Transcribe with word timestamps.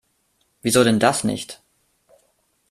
Wieso 0.63 0.83
denn 0.83 0.97
das 0.97 1.23
nicht? 1.23 1.61